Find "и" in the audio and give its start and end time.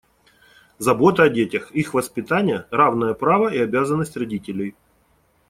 3.53-3.59